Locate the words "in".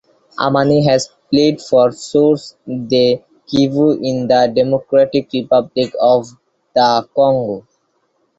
4.03-4.27